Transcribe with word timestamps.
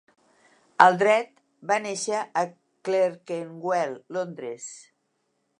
Aldred 0.85 1.29
va 1.73 1.77
néixer 1.83 2.23
a 2.43 2.45
Clerkenwell, 2.89 3.97
Londres. 4.19 4.71